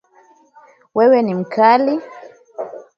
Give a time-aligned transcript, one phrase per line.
[0.95, 1.93] Wewe ni mkali